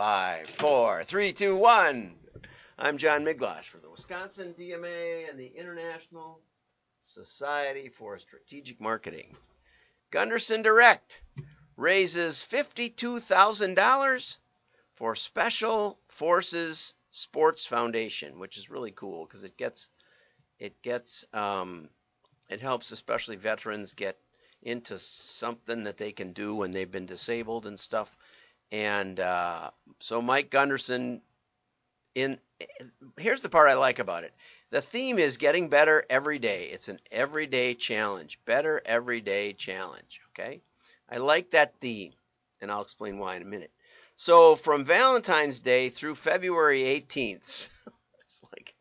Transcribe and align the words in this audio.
five, 0.00 0.46
four, 0.46 1.04
three, 1.04 1.30
two, 1.30 1.54
one. 1.54 2.14
I'm 2.78 2.96
John 2.96 3.22
Miglautsch 3.22 3.64
for 3.64 3.76
the 3.76 3.90
Wisconsin 3.90 4.54
DMA 4.58 5.28
and 5.28 5.38
the 5.38 5.48
International 5.48 6.40
Society 7.02 7.90
for 7.90 8.18
Strategic 8.18 8.80
Marketing. 8.80 9.36
Gunderson 10.10 10.62
Direct 10.62 11.20
raises 11.76 12.36
$52,000 12.50 14.38
for 14.94 15.14
Special 15.14 15.98
Forces 16.08 16.94
Sports 17.10 17.66
Foundation, 17.66 18.38
which 18.38 18.56
is 18.56 18.70
really 18.70 18.92
cool 18.92 19.26
because 19.26 19.44
it 19.44 19.58
gets 19.58 19.90
it 20.58 20.80
gets 20.80 21.26
um, 21.34 21.90
it 22.48 22.62
helps 22.62 22.90
especially 22.90 23.36
veterans 23.36 23.92
get 23.92 24.18
into 24.62 24.98
something 24.98 25.84
that 25.84 25.98
they 25.98 26.12
can 26.12 26.32
do 26.32 26.54
when 26.54 26.70
they've 26.70 26.90
been 26.90 27.04
disabled 27.04 27.66
and 27.66 27.78
stuff. 27.78 28.16
And 28.72 29.18
uh, 29.18 29.70
so 29.98 30.22
Mike 30.22 30.50
Gunderson, 30.50 31.20
in 32.14 32.38
here's 33.16 33.42
the 33.42 33.48
part 33.48 33.68
I 33.68 33.74
like 33.74 33.98
about 33.98 34.24
it. 34.24 34.32
The 34.70 34.82
theme 34.82 35.18
is 35.18 35.36
getting 35.36 35.68
better 35.68 36.04
every 36.08 36.38
day. 36.38 36.66
It's 36.66 36.88
an 36.88 37.00
everyday 37.10 37.74
challenge, 37.74 38.38
better 38.44 38.80
everyday 38.84 39.52
challenge. 39.52 40.20
Okay, 40.30 40.60
I 41.10 41.18
like 41.18 41.50
that 41.50 41.74
theme, 41.80 42.12
and 42.60 42.70
I'll 42.70 42.82
explain 42.82 43.18
why 43.18 43.36
in 43.36 43.42
a 43.42 43.46
minute. 43.46 43.72
So 44.16 44.54
from 44.54 44.84
Valentine's 44.84 45.60
Day 45.60 45.88
through 45.88 46.14
February 46.14 46.82
18th, 46.82 47.70
it's 48.20 48.42
like 48.52 48.74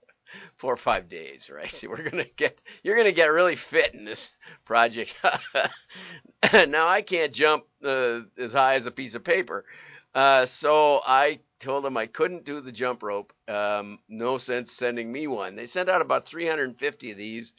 four 0.56 0.74
or 0.74 0.78
five 0.78 1.10
days, 1.10 1.50
right? 1.50 1.84
We're 1.88 2.10
gonna 2.10 2.26
get 2.36 2.60
you're 2.84 2.98
gonna 2.98 3.12
get 3.12 3.28
really 3.28 3.56
fit 3.56 3.94
in 3.94 4.06
this 4.06 4.32
project. 4.66 5.18
now 6.68 6.88
I 6.88 7.02
can't 7.02 7.34
jump 7.34 7.64
uh, 7.84 8.22
as 8.38 8.54
high 8.54 8.76
as 8.76 8.86
a 8.86 8.92
piece 8.92 9.16
of 9.16 9.24
paper, 9.24 9.66
uh, 10.14 10.46
so 10.46 11.02
I 11.06 11.40
told 11.60 11.84
them 11.84 11.98
I 11.98 12.08
couldn't 12.08 12.46
do 12.46 12.62
the 12.62 12.72
jump 12.72 13.04
rope. 13.04 13.34
Um, 13.48 14.00
no 14.08 14.38
sense 14.38 14.72
sending 14.72 15.12
me 15.12 15.28
one. 15.28 15.56
They 15.56 15.68
sent 15.68 15.90
out 15.90 16.02
about 16.02 16.26
350 16.26 17.12
of 17.12 17.18
these, 17.18 17.54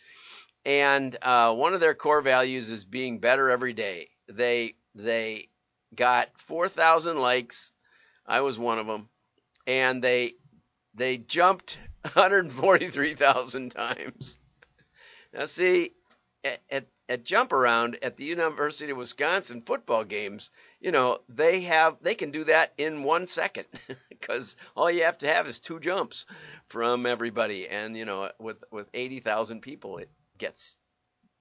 and 0.65 1.17
uh, 1.23 1.55
one 1.55 1.75
of 1.75 1.81
their 1.81 1.95
core 1.95 2.23
values 2.23 2.71
is 2.71 2.85
being 2.85 3.19
better 3.19 3.51
every 3.51 3.73
day. 3.73 4.09
They 4.29 4.75
they 4.95 5.49
got 5.95 6.29
4,000 6.37 7.19
likes. 7.19 7.73
I 8.27 8.41
was 8.41 8.59
one 8.59 8.79
of 8.79 8.87
them, 8.87 9.09
and 9.67 10.03
they 10.03 10.35
they 10.95 11.19
jumped 11.19 11.79
143,000 12.03 13.71
times. 13.71 14.39
Now, 15.33 15.45
see, 15.45 15.93
at, 16.43 16.61
at, 16.71 16.87
at, 17.11 17.25
jump 17.25 17.53
around 17.53 17.99
at 18.03 18.17
the 18.17 18.25
University 18.25 18.93
of 18.93 18.97
Wisconsin 18.97 19.63
football 19.63 20.05
games, 20.05 20.51
you 20.81 20.93
know, 20.93 21.21
they 21.29 21.61
have 21.63 21.97
they 22.01 22.15
can 22.15 22.31
do 22.31 22.45
that 22.45 22.73
in 22.79 23.03
one 23.03 23.27
second 23.27 23.67
because 24.09 24.57
all 24.77 24.91
you 24.91 25.03
have 25.03 25.19
to 25.19 25.29
have 25.29 25.47
is 25.47 25.59
two 25.59 25.81
jumps 25.81 26.25
from 26.69 27.05
everybody, 27.07 27.69
and 27.69 27.97
you 27.97 28.05
know, 28.05 28.31
with 28.39 28.63
with 28.71 28.89
80,000 28.95 29.61
people, 29.61 29.99
it 29.99 30.09
gets 30.39 30.77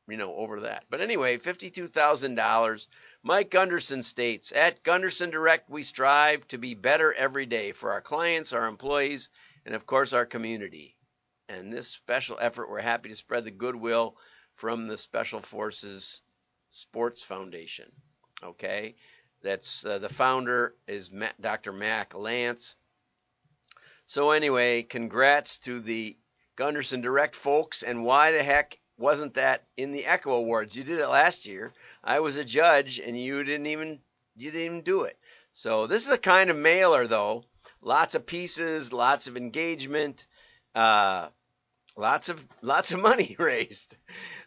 you 0.09 0.17
know 0.17 0.33
over 0.35 0.61
that. 0.61 0.85
But 0.89 1.01
anyway, 1.01 1.37
fifty-two 1.37 1.87
thousand 1.87 2.35
dollars. 2.35 2.87
Mike 3.21 3.51
Gunderson 3.51 4.01
states, 4.01 4.51
at 4.51 4.83
Gunderson 4.83 5.29
Direct, 5.29 5.69
we 5.69 5.83
strive 5.83 6.47
to 6.47 6.57
be 6.57 6.73
better 6.73 7.13
every 7.13 7.45
day 7.45 7.73
for 7.73 7.91
our 7.91 8.01
clients, 8.01 8.53
our 8.53 8.65
employees, 8.65 9.29
and 9.65 9.75
of 9.75 9.85
course 9.85 10.13
our 10.13 10.25
community. 10.25 10.95
And 11.47 11.71
this 11.71 11.87
special 11.87 12.37
effort, 12.39 12.69
we're 12.69 12.81
happy 12.81 13.09
to 13.09 13.15
spread 13.15 13.43
the 13.43 13.51
goodwill 13.51 14.15
from 14.59 14.87
the 14.87 14.97
Special 14.97 15.39
Forces 15.39 16.21
Sports 16.69 17.23
Foundation. 17.23 17.89
Okay, 18.43 18.95
that's 19.41 19.85
uh, 19.85 19.99
the 19.99 20.09
founder 20.09 20.75
is 20.85 21.11
Matt, 21.11 21.39
Dr. 21.41 21.71
Mac 21.71 22.13
Lance. 22.13 22.75
So 24.05 24.31
anyway, 24.31 24.83
congrats 24.83 25.59
to 25.59 25.79
the 25.79 26.17
Gunderson 26.57 26.99
Direct 27.01 27.35
folks, 27.35 27.83
and 27.83 28.03
why 28.03 28.31
the 28.33 28.43
heck 28.43 28.77
wasn't 28.97 29.35
that 29.35 29.63
in 29.77 29.93
the 29.93 30.05
Echo 30.05 30.31
Awards? 30.31 30.75
You 30.75 30.83
did 30.83 30.99
it 30.99 31.07
last 31.07 31.45
year. 31.45 31.73
I 32.03 32.19
was 32.19 32.35
a 32.35 32.43
judge, 32.43 32.99
and 32.99 33.17
you 33.17 33.43
didn't 33.43 33.67
even 33.67 33.99
you 34.35 34.51
didn't 34.51 34.65
even 34.65 34.81
do 34.81 35.03
it. 35.03 35.17
So 35.53 35.87
this 35.87 36.03
is 36.03 36.09
the 36.09 36.17
kind 36.17 36.49
of 36.49 36.57
mailer, 36.57 37.07
though, 37.07 37.45
lots 37.81 38.13
of 38.15 38.25
pieces, 38.25 38.91
lots 38.91 39.27
of 39.27 39.37
engagement, 39.37 40.27
uh, 40.75 41.29
lots 41.95 42.29
of 42.29 42.43
lots 42.61 42.91
of 42.91 42.99
money 42.99 43.35
raised. 43.39 43.95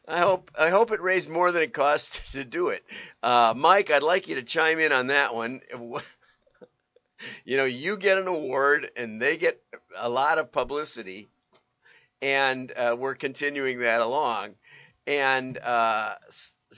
I 0.07 0.19
hope 0.19 0.51
I 0.59 0.71
hope 0.71 0.91
it 0.91 1.01
raised 1.01 1.29
more 1.29 1.53
than 1.53 1.63
it 1.63 1.73
cost 1.73 2.33
to 2.33 2.45
do 2.45 2.69
it. 2.69 2.85
Uh, 3.23 3.55
Mike, 3.57 3.91
I'd 3.91 4.03
like 4.03 4.29
you 4.29 4.37
to 4.37 4.43
chime 4.43 4.79
in 4.79 4.93
on 4.93 5.09
that 5.09 5.35
one. 5.35 5.61
you 7.45 7.57
know, 7.57 7.65
you 7.65 7.97
get 7.97 8.19
an 8.19 8.27
award 8.27 8.91
and 8.97 9.21
they 9.21 9.37
get 9.37 9.63
a 9.97 10.09
lot 10.09 10.39
of 10.39 10.53
publicity, 10.53 11.29
and 12.21 12.73
uh, 12.77 12.97
we're 12.99 13.15
continuing 13.15 13.81
that 13.81 14.01
along. 14.01 14.55
And 15.07 15.57
uh, 15.59 16.15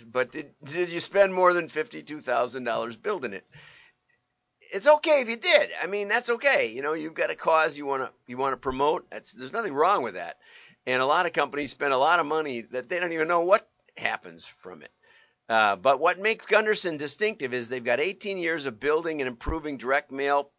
but 0.07 0.33
did 0.33 0.51
did 0.63 0.91
you 0.91 1.01
spend 1.01 1.35
more 1.35 1.53
than 1.53 1.69
fifty 1.69 2.03
two 2.03 2.21
thousand 2.21 2.65
dollars 2.65 2.97
building 2.97 3.33
it? 3.33 3.47
it's 4.73 4.87
okay 4.87 5.21
if 5.21 5.29
you 5.29 5.37
did. 5.37 5.71
I 5.81 5.87
mean, 5.87 6.09
that's 6.09 6.31
okay. 6.31 6.67
You 6.67 6.83
know, 6.83 6.95
you've 6.95 7.15
got 7.15 7.31
a 7.31 7.35
cause 7.35 7.77
you 7.77 7.87
want 7.87 8.03
to 8.03 8.11
you 8.27 8.37
want 8.37 8.53
to 8.55 8.57
promote. 8.57 9.09
That's, 9.11 9.33
there's 9.33 9.53
nothing 9.53 9.73
wrong 9.73 10.03
with 10.03 10.15
that. 10.15 10.37
And 10.87 11.01
a 11.01 11.07
lot 11.07 11.27
of 11.27 11.33
companies 11.33 11.71
spend 11.71 11.93
a 11.93 11.99
lot 11.99 12.21
of 12.21 12.27
money 12.27 12.63
that 12.63 12.89
they 12.89 13.01
don't 13.01 13.13
even 13.13 13.29
know 13.29 13.43
what 13.43 13.69
happens 13.97 14.45
from 14.45 14.83
it. 14.83 14.91
Uh, 15.49 15.77
but 15.77 16.01
what 16.01 16.19
makes 16.19 16.47
Gunderson 16.47 16.97
distinctive 16.97 17.53
is 17.55 17.69
they've 17.69 17.85
got 17.85 18.01
18 18.01 18.39
years 18.39 18.67
of 18.67 18.81
building 18.81 19.21
and 19.21 19.29
improving 19.29 19.77
direct 19.77 20.11
mail 20.11 20.51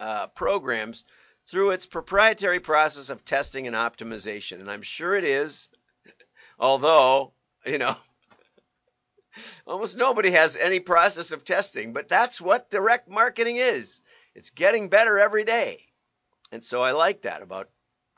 uh, 0.00 0.26
programs 0.28 1.04
through 1.46 1.70
its 1.70 1.86
proprietary 1.86 2.60
process 2.60 3.10
of 3.10 3.24
testing 3.24 3.66
and 3.66 3.76
optimization. 3.76 4.60
And 4.60 4.70
I'm 4.70 4.82
sure 4.82 5.14
it 5.14 5.24
is, 5.24 5.68
although, 6.58 7.32
you 7.66 7.78
know, 7.78 7.96
Almost 9.66 9.96
nobody 9.96 10.30
has 10.32 10.56
any 10.56 10.80
process 10.80 11.32
of 11.32 11.44
testing, 11.44 11.92
but 11.92 12.08
that's 12.08 12.40
what 12.40 12.70
direct 12.70 13.08
marketing 13.08 13.56
is. 13.56 14.02
It's 14.34 14.50
getting 14.50 14.88
better 14.88 15.18
every 15.18 15.44
day. 15.44 15.86
And 16.50 16.62
so 16.62 16.82
I 16.82 16.92
like 16.92 17.22
that 17.22 17.42
about 17.42 17.70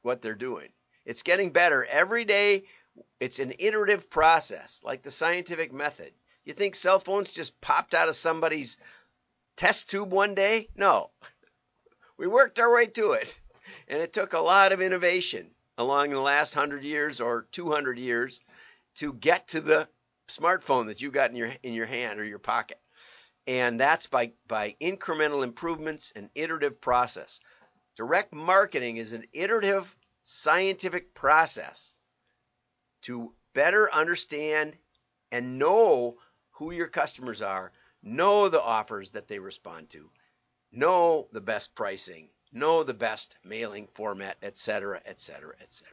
what 0.03 0.23
they're 0.23 0.35
doing. 0.35 0.71
It's 1.05 1.23
getting 1.23 1.51
better 1.51 1.85
every 1.85 2.25
day. 2.25 2.65
It's 3.21 3.39
an 3.39 3.55
iterative 3.59 4.09
process, 4.11 4.81
like 4.85 5.03
the 5.03 5.11
scientific 5.11 5.73
method. 5.73 6.13
You 6.45 6.53
think 6.53 6.77
cell 6.77 6.99
phones 6.99 7.31
just 7.31 7.61
popped 7.61 7.95
out 7.95 8.09
of 8.09 8.17
somebody's 8.17 8.77
test 9.57 9.91
tube 9.91 10.13
one 10.13 10.35
day? 10.35 10.69
No. 10.77 11.11
We 12.17 12.29
worked 12.29 12.61
our 12.61 12.73
way 12.73 12.87
to 12.87 13.11
it. 13.13 13.37
And 13.89 14.01
it 14.01 14.13
took 14.13 14.35
a 14.35 14.39
lot 14.39 14.71
of 14.71 14.81
innovation 14.81 15.51
along 15.77 16.11
the 16.11 16.21
last 16.21 16.55
100 16.55 16.85
years 16.85 17.21
or 17.21 17.49
200 17.51 17.99
years 17.99 18.41
to 18.97 19.13
get 19.13 19.49
to 19.49 19.61
the 19.61 19.89
smartphone 20.29 20.87
that 20.87 21.01
you've 21.01 21.13
got 21.13 21.31
in 21.31 21.37
your 21.37 21.53
in 21.63 21.75
your 21.75 21.87
hand 21.87 22.21
or 22.21 22.25
your 22.25 22.39
pocket. 22.39 22.79
And 23.47 23.79
that's 23.81 24.07
by 24.07 24.33
by 24.47 24.77
incremental 24.81 25.43
improvements 25.43 26.13
and 26.15 26.31
iterative 26.35 26.81
process. 26.81 27.41
Direct 27.97 28.33
marketing 28.33 28.97
is 28.97 29.13
an 29.13 29.25
iterative 29.33 29.95
scientific 30.25 31.15
process 31.15 31.95
to 33.03 33.33
better 33.53 33.93
understand 33.93 34.77
and 35.31 35.59
know 35.59 36.19
who 36.51 36.73
your 36.73 36.89
customers 36.89 37.41
are, 37.41 37.73
know 38.03 38.49
the 38.49 38.63
offers 38.63 39.13
that 39.13 39.29
they 39.29 39.39
respond 39.39 39.89
to, 39.91 40.11
know 40.73 41.29
the 41.33 41.41
best 41.41 41.75
pricing, 41.75 42.29
know 42.53 42.83
the 42.83 42.95
best 42.95 43.37
mailing 43.45 43.87
format, 43.95 44.37
etc., 44.43 45.01
etc., 45.07 45.55
etc. 45.61 45.93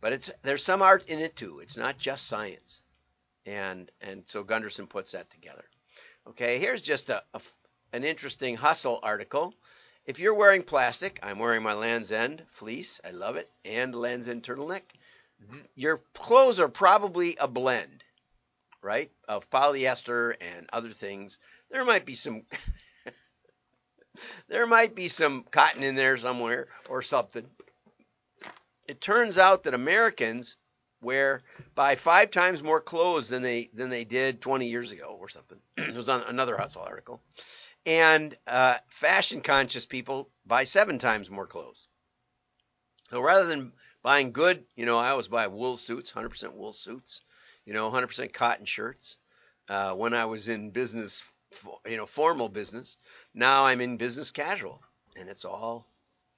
But 0.00 0.14
it's 0.14 0.30
there's 0.42 0.64
some 0.64 0.80
art 0.80 1.06
in 1.06 1.18
it 1.18 1.36
too. 1.36 1.60
It's 1.60 1.76
not 1.76 1.98
just 1.98 2.26
science 2.26 2.82
and 3.46 3.90
and 4.00 4.22
so 4.26 4.42
Gunderson 4.42 4.86
puts 4.86 5.12
that 5.12 5.30
together. 5.30 5.64
Okay, 6.28 6.58
here's 6.58 6.82
just 6.82 7.10
a, 7.10 7.22
a 7.34 7.40
an 7.92 8.04
interesting 8.04 8.56
hustle 8.56 9.00
article. 9.02 9.54
If 10.10 10.18
you're 10.18 10.34
wearing 10.34 10.64
plastic, 10.64 11.20
I'm 11.22 11.38
wearing 11.38 11.62
my 11.62 11.74
Lands' 11.74 12.10
End 12.10 12.42
fleece. 12.48 13.00
I 13.04 13.12
love 13.12 13.36
it, 13.36 13.48
and 13.64 13.94
Lands' 13.94 14.26
End 14.26 14.42
turtleneck. 14.42 14.82
Your 15.76 15.98
clothes 16.14 16.58
are 16.58 16.68
probably 16.68 17.36
a 17.36 17.46
blend, 17.46 18.02
right, 18.82 19.12
of 19.28 19.48
polyester 19.50 20.34
and 20.40 20.68
other 20.72 20.90
things. 20.90 21.38
There 21.70 21.84
might 21.84 22.06
be 22.06 22.16
some. 22.16 22.42
there 24.48 24.66
might 24.66 24.96
be 24.96 25.06
some 25.06 25.44
cotton 25.44 25.84
in 25.84 25.94
there 25.94 26.18
somewhere 26.18 26.66
or 26.88 27.02
something. 27.02 27.46
It 28.88 29.00
turns 29.00 29.38
out 29.38 29.62
that 29.62 29.74
Americans 29.74 30.56
wear 31.00 31.44
buy 31.76 31.94
five 31.94 32.32
times 32.32 32.64
more 32.64 32.80
clothes 32.80 33.28
than 33.28 33.42
they 33.42 33.70
than 33.74 33.90
they 33.90 34.02
did 34.02 34.40
20 34.40 34.66
years 34.66 34.90
ago 34.90 35.16
or 35.20 35.28
something. 35.28 35.60
it 35.76 35.94
was 35.94 36.08
on 36.08 36.22
another 36.22 36.56
hustle 36.56 36.82
article. 36.82 37.22
And 37.86 38.36
uh, 38.46 38.76
fashion 38.88 39.40
conscious 39.40 39.86
people 39.86 40.28
buy 40.46 40.64
seven 40.64 40.98
times 40.98 41.30
more 41.30 41.46
clothes. 41.46 41.86
So 43.10 43.20
rather 43.20 43.46
than 43.46 43.72
buying 44.02 44.32
good, 44.32 44.64
you 44.76 44.86
know, 44.86 44.98
I 44.98 45.10
always 45.10 45.28
buy 45.28 45.46
wool 45.46 45.76
suits, 45.76 46.12
100% 46.12 46.52
wool 46.52 46.72
suits, 46.72 47.22
you 47.64 47.72
know, 47.72 47.90
100% 47.90 48.32
cotton 48.32 48.66
shirts. 48.66 49.16
Uh, 49.68 49.94
when 49.94 50.14
I 50.14 50.24
was 50.24 50.48
in 50.48 50.70
business 50.70 51.22
you 51.86 51.96
know, 51.96 52.06
formal 52.06 52.48
business. 52.48 52.96
Now 53.34 53.66
I'm 53.66 53.80
in 53.80 53.96
business 53.96 54.30
casual, 54.30 54.82
and 55.16 55.28
it's 55.28 55.44
all 55.44 55.86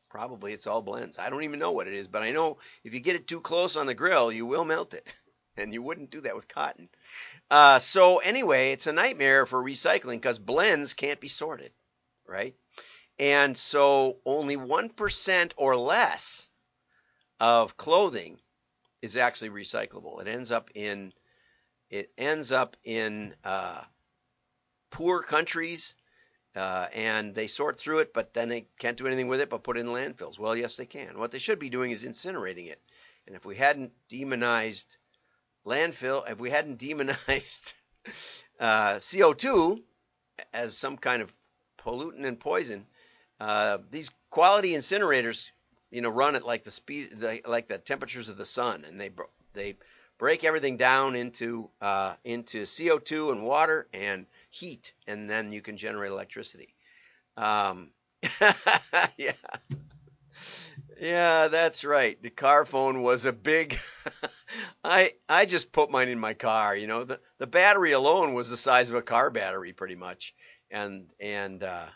probably 0.08 0.52
it's 0.52 0.66
all 0.66 0.82
blends. 0.82 1.18
I 1.18 1.30
don't 1.30 1.44
even 1.44 1.58
know 1.58 1.72
what 1.72 1.88
it 1.88 1.94
is, 1.94 2.08
but 2.08 2.22
I 2.22 2.32
know 2.32 2.58
if 2.84 2.94
you 2.94 3.00
get 3.00 3.16
it 3.16 3.26
too 3.26 3.40
close 3.40 3.76
on 3.76 3.86
the 3.86 3.94
grill, 3.94 4.32
you 4.32 4.46
will 4.46 4.64
melt 4.64 4.94
it, 4.94 5.14
and 5.56 5.72
you 5.72 5.82
wouldn't 5.82 6.10
do 6.10 6.20
that 6.22 6.36
with 6.36 6.48
cotton. 6.48 6.88
Uh, 7.52 7.78
so 7.78 8.16
anyway, 8.16 8.72
it's 8.72 8.86
a 8.86 8.94
nightmare 8.94 9.44
for 9.44 9.62
recycling 9.62 10.14
because 10.14 10.38
blends 10.38 10.94
can't 10.94 11.20
be 11.20 11.28
sorted, 11.28 11.70
right? 12.26 12.54
And 13.18 13.54
so 13.54 14.16
only 14.24 14.56
one 14.56 14.88
percent 14.88 15.52
or 15.58 15.76
less 15.76 16.48
of 17.38 17.76
clothing 17.76 18.38
is 19.02 19.18
actually 19.18 19.50
recyclable. 19.50 20.22
It 20.22 20.28
ends 20.28 20.50
up 20.50 20.70
in 20.74 21.12
it 21.90 22.10
ends 22.16 22.52
up 22.52 22.74
in 22.84 23.34
uh, 23.44 23.82
poor 24.90 25.22
countries, 25.22 25.94
uh, 26.56 26.86
and 26.94 27.34
they 27.34 27.48
sort 27.48 27.78
through 27.78 27.98
it, 27.98 28.14
but 28.14 28.32
then 28.32 28.48
they 28.48 28.66
can't 28.78 28.96
do 28.96 29.06
anything 29.06 29.28
with 29.28 29.42
it 29.42 29.50
but 29.50 29.62
put 29.62 29.76
it 29.76 29.80
in 29.80 29.88
landfills. 29.88 30.38
Well, 30.38 30.56
yes, 30.56 30.78
they 30.78 30.86
can. 30.86 31.18
What 31.18 31.32
they 31.32 31.38
should 31.38 31.58
be 31.58 31.68
doing 31.68 31.90
is 31.90 32.02
incinerating 32.02 32.70
it. 32.70 32.80
And 33.26 33.36
if 33.36 33.44
we 33.44 33.56
hadn't 33.56 33.92
demonized 34.08 34.96
landfill, 35.66 36.28
if 36.30 36.38
we 36.38 36.50
hadn't 36.50 36.78
demonized 36.78 37.74
uh, 38.60 38.94
CO2 38.98 39.82
as 40.52 40.76
some 40.76 40.96
kind 40.96 41.22
of 41.22 41.32
pollutant 41.78 42.26
and 42.26 42.38
poison, 42.38 42.86
uh, 43.40 43.78
these 43.90 44.10
quality 44.30 44.72
incinerators, 44.72 45.50
you 45.90 46.00
know, 46.00 46.08
run 46.08 46.36
at 46.36 46.44
like 46.44 46.64
the 46.64 46.70
speed, 46.70 47.20
the, 47.20 47.40
like 47.46 47.68
the 47.68 47.78
temperatures 47.78 48.28
of 48.28 48.36
the 48.36 48.44
sun, 48.44 48.84
and 48.84 49.00
they 49.00 49.10
they 49.52 49.76
break 50.18 50.44
everything 50.44 50.76
down 50.76 51.16
into 51.16 51.68
uh, 51.80 52.14
into 52.24 52.62
CO2 52.66 53.32
and 53.32 53.44
water 53.44 53.88
and 53.92 54.26
heat, 54.50 54.92
and 55.06 55.28
then 55.28 55.52
you 55.52 55.60
can 55.62 55.76
generate 55.76 56.12
electricity. 56.12 56.74
Um, 57.36 57.90
yeah. 59.16 59.32
Yeah, 61.00 61.48
that's 61.48 61.84
right. 61.84 62.22
The 62.22 62.30
car 62.30 62.64
phone 62.64 63.02
was 63.02 63.24
a 63.24 63.32
big 63.32 63.76
I 64.84 65.12
I 65.28 65.46
just 65.46 65.72
put 65.72 65.90
mine 65.90 66.08
in 66.08 66.18
my 66.18 66.34
car, 66.34 66.76
you 66.76 66.86
know. 66.86 67.04
The 67.04 67.20
the 67.38 67.46
battery 67.46 67.92
alone 67.92 68.34
was 68.34 68.50
the 68.50 68.56
size 68.56 68.90
of 68.90 68.96
a 68.96 69.02
car 69.02 69.30
battery 69.30 69.72
pretty 69.72 69.94
much. 69.94 70.34
And 70.70 71.12
and 71.20 71.62
uh 71.62 71.86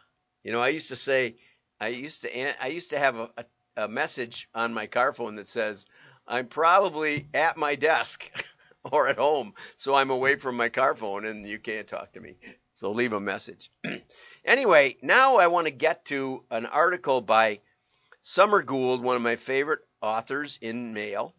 you 0.42 0.52
know, 0.52 0.60
I 0.60 0.68
used 0.68 0.88
to 0.88 0.96
say 0.96 1.36
I 1.80 1.88
used 1.88 2.22
to 2.22 2.62
I 2.62 2.68
used 2.68 2.90
to 2.90 2.98
have 2.98 3.16
a, 3.16 3.30
a, 3.36 3.44
a 3.84 3.88
message 3.88 4.48
on 4.54 4.74
my 4.74 4.86
car 4.86 5.12
phone 5.12 5.36
that 5.36 5.48
says 5.48 5.86
I'm 6.26 6.46
probably 6.46 7.28
at 7.34 7.56
my 7.56 7.74
desk 7.74 8.30
or 8.92 9.08
at 9.08 9.18
home, 9.18 9.54
so 9.76 9.94
I'm 9.94 10.10
away 10.10 10.36
from 10.36 10.56
my 10.56 10.68
car 10.68 10.94
phone 10.94 11.24
and 11.24 11.46
you 11.46 11.58
can't 11.58 11.86
talk 11.86 12.12
to 12.12 12.20
me. 12.20 12.36
So 12.74 12.90
leave 12.90 13.12
a 13.12 13.20
message. 13.20 13.70
anyway, 14.44 14.96
now 15.02 15.36
I 15.36 15.46
want 15.46 15.66
to 15.66 15.72
get 15.72 16.04
to 16.06 16.44
an 16.50 16.66
article 16.66 17.20
by 17.20 17.60
Summer 18.22 18.62
Gould, 18.62 19.02
one 19.02 19.16
of 19.16 19.22
my 19.22 19.36
favorite 19.36 19.80
authors 20.02 20.58
in 20.60 20.92
Mail. 20.92 21.34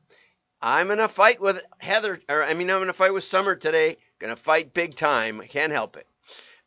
I'm 0.62 0.88
gonna 0.88 1.07
fight 1.07 1.39
with 1.39 1.62
Heather, 1.77 2.19
or 2.27 2.44
I 2.44 2.54
mean, 2.54 2.69
I'm 2.69 2.80
gonna 2.80 2.94
fight 2.94 3.13
with 3.13 3.24
Summer 3.24 3.56
today. 3.56 3.98
Gonna 4.19 4.36
fight 4.36 4.74
big 4.74 4.95
time. 4.95 5.42
Can't 5.48 5.71
help 5.71 5.98
it. 5.98 6.07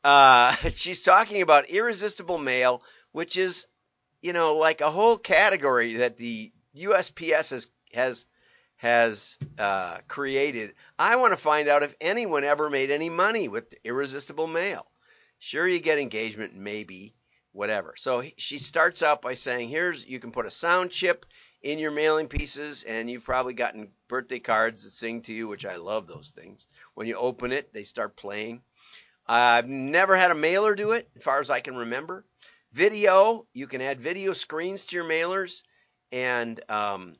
Uh, 0.04 0.54
she's 0.74 1.02
talking 1.02 1.42
about 1.42 1.70
irresistible 1.70 2.38
mail, 2.38 2.82
which 3.12 3.36
is, 3.36 3.66
you 4.22 4.32
know, 4.32 4.56
like 4.56 4.80
a 4.80 4.90
whole 4.90 5.18
category 5.18 5.96
that 5.96 6.16
the 6.16 6.52
USPS 6.76 7.50
has 7.50 7.70
has 7.92 8.26
has 8.76 9.38
uh, 9.58 9.98
created. 10.08 10.74
I 10.98 11.16
want 11.16 11.32
to 11.32 11.36
find 11.36 11.68
out 11.68 11.82
if 11.82 11.94
anyone 12.00 12.44
ever 12.44 12.70
made 12.70 12.90
any 12.90 13.10
money 13.10 13.48
with 13.48 13.74
irresistible 13.84 14.46
mail. 14.46 14.86
Sure, 15.38 15.66
you 15.66 15.80
get 15.80 15.98
engagement, 15.98 16.54
maybe, 16.54 17.14
whatever. 17.52 17.94
So 17.96 18.22
she 18.36 18.58
starts 18.58 19.02
out 19.02 19.20
by 19.20 19.34
saying, 19.34 19.68
"Here's 19.68 20.06
you 20.06 20.20
can 20.20 20.32
put 20.32 20.46
a 20.46 20.50
sound 20.50 20.92
chip 20.92 21.26
in 21.62 21.78
your 21.78 21.90
mailing 21.90 22.28
pieces, 22.28 22.84
and 22.84 23.10
you've 23.10 23.24
probably 23.24 23.54
gotten 23.54 23.90
birthday 24.08 24.38
cards 24.38 24.84
that 24.84 24.90
sing 24.90 25.22
to 25.22 25.32
you, 25.32 25.48
which 25.48 25.66
I 25.66 25.76
love 25.76 26.06
those 26.06 26.32
things. 26.34 26.66
When 26.94 27.06
you 27.06 27.16
open 27.16 27.52
it, 27.52 27.72
they 27.72 27.84
start 27.84 28.16
playing. 28.16 28.62
I've 29.26 29.68
never 29.68 30.16
had 30.16 30.30
a 30.30 30.34
mailer 30.34 30.74
do 30.74 30.92
it, 30.92 31.08
as 31.16 31.22
far 31.22 31.40
as 31.40 31.50
I 31.50 31.60
can 31.60 31.76
remember. 31.76 32.24
Video, 32.72 33.46
you 33.52 33.66
can 33.66 33.80
add 33.80 34.00
video 34.00 34.32
screens 34.32 34.86
to 34.86 34.96
your 34.96 35.04
mailers, 35.04 35.62
and 36.12 36.60
um, 36.70 37.16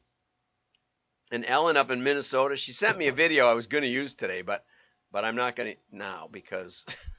and 1.31 1.45
Ellen 1.47 1.77
up 1.77 1.91
in 1.91 2.03
Minnesota, 2.03 2.57
she 2.57 2.73
sent 2.73 2.99
me 2.99 3.09
a 3.09 3.13
video 3.13 3.47
I 3.47 3.55
was 3.55 3.67
going 3.67 3.83
to 3.83 3.89
use 3.89 4.15
today, 4.15 4.43
but 4.43 4.65
but 5.13 5.25
I'm 5.25 5.37
not 5.37 5.57
going 5.57 5.73
to 5.73 5.79
now 5.93 6.29
because 6.31 6.85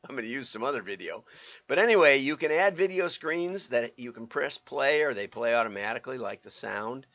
I'm 0.08 0.14
going 0.14 0.24
to 0.24 0.30
use 0.30 0.48
some 0.48 0.62
other 0.62 0.82
video. 0.82 1.24
But 1.66 1.78
anyway, 1.78 2.18
you 2.18 2.36
can 2.36 2.52
add 2.52 2.76
video 2.76 3.08
screens 3.08 3.70
that 3.70 3.98
you 3.98 4.12
can 4.12 4.26
press 4.26 4.58
play 4.58 5.02
or 5.02 5.14
they 5.14 5.26
play 5.26 5.54
automatically 5.54 6.18
like 6.18 6.42
the 6.42 6.50
sound. 6.50 7.06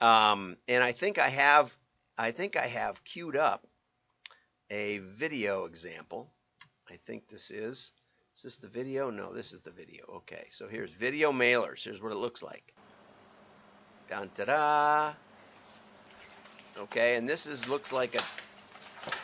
Um, 0.00 0.56
and 0.68 0.82
I 0.84 0.92
think 0.92 1.18
I 1.18 1.28
have 1.28 1.76
I 2.16 2.32
think 2.32 2.56
I 2.56 2.66
have 2.66 3.04
queued 3.04 3.36
up 3.36 3.66
a 4.70 4.98
video 4.98 5.64
example. 5.64 6.30
I 6.90 6.96
think 6.96 7.28
this 7.28 7.50
is 7.50 7.92
is 8.36 8.42
this 8.42 8.58
the 8.58 8.68
video? 8.68 9.10
No, 9.10 9.32
this 9.32 9.52
is 9.52 9.60
the 9.60 9.72
video. 9.72 10.04
Okay, 10.18 10.46
so 10.50 10.68
here's 10.68 10.92
video 10.92 11.32
mailers. 11.32 11.82
Here's 11.82 12.00
what 12.00 12.12
it 12.12 12.18
looks 12.18 12.42
like. 12.42 12.72
Dun 14.08 14.30
ta 14.34 14.44
da. 14.44 15.12
Okay, 16.82 17.16
and 17.16 17.28
this 17.28 17.46
is 17.46 17.66
looks 17.66 17.92
like 17.92 18.14
a 18.14 18.22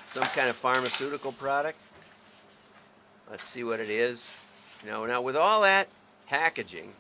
some 0.07 0.25
kind 0.25 0.51
of 0.51 0.57
pharmaceutical 0.57 1.31
product. 1.33 1.79
Let's 3.31 3.47
see 3.47 3.65
what 3.65 3.81
it 3.81 3.91
is. 3.91 4.31
Now, 4.87 5.07
now 5.07 5.23
with 5.23 5.37
all 5.37 5.63
that 5.63 5.89
packaging, 6.27 6.93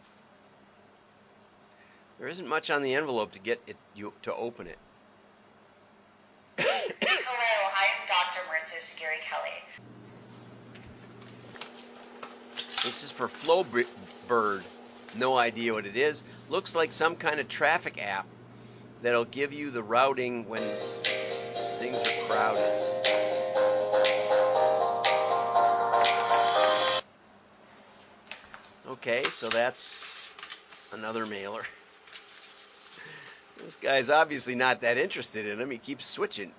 there 2.18 2.28
isn't 2.28 2.46
much 2.46 2.70
on 2.70 2.82
the 2.82 2.94
envelope 2.94 3.32
to 3.32 3.38
get 3.38 3.60
it 3.66 3.76
you 3.94 4.12
to 4.22 4.34
open 4.34 4.66
it. 4.66 4.78
Hello, 6.58 7.70
I'm 7.76 8.06
Dr. 8.06 8.40
Mertis 8.48 8.98
Gary 8.98 9.16
Kelly. 9.28 9.50
This 12.84 13.02
is 13.02 13.10
for 13.10 13.28
Flowbird. 13.28 14.62
No 15.16 15.36
idea 15.38 15.72
what 15.72 15.86
it 15.86 15.96
is. 15.96 16.22
Looks 16.48 16.74
like 16.74 16.92
some 16.92 17.16
kind 17.16 17.40
of 17.40 17.48
traffic 17.48 18.02
app 18.02 18.26
that'll 19.02 19.24
give 19.24 19.52
you 19.52 19.70
the 19.70 19.82
routing 19.82 20.48
when 20.48 20.62
things 21.78 21.96
are 21.96 22.26
crowded. 22.26 22.93
Okay, 29.06 29.24
so 29.24 29.50
that's 29.50 30.32
another 30.94 31.26
mailer. 31.26 31.60
This 33.58 33.76
guy's 33.76 34.08
obviously 34.08 34.54
not 34.54 34.80
that 34.80 34.96
interested 34.96 35.44
in 35.44 35.60
him. 35.60 35.70
He 35.70 35.76
keeps 35.76 36.06
switching. 36.06 36.52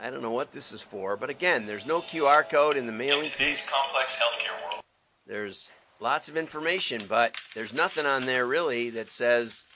I 0.00 0.08
don't 0.08 0.22
know 0.22 0.30
what 0.30 0.52
this 0.52 0.72
is 0.72 0.80
for, 0.80 1.18
but 1.18 1.28
again, 1.28 1.66
there's 1.66 1.86
no 1.86 1.98
QR 1.98 2.48
code 2.48 2.78
in 2.78 2.86
the 2.86 2.92
mailing. 2.92 3.18
In 3.18 3.30
today's 3.30 3.68
complex 3.70 4.22
healthcare 4.22 4.70
world, 4.70 4.82
there's 5.26 5.70
lots 5.98 6.30
of 6.30 6.38
information, 6.38 7.02
but 7.06 7.34
there's 7.54 7.74
nothing 7.74 8.06
on 8.06 8.24
there 8.24 8.46
really 8.46 8.88
that 8.88 9.10
says 9.10 9.66